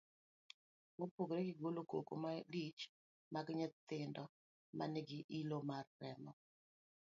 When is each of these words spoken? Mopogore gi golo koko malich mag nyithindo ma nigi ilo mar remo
Mopogore 0.97 1.41
gi 1.47 1.53
golo 1.61 1.81
koko 1.91 2.13
malich 2.23 2.81
mag 3.33 3.45
nyithindo 3.57 4.23
ma 4.77 4.85
nigi 4.93 5.19
ilo 5.39 5.57
mar 5.69 5.85
remo 6.01 6.31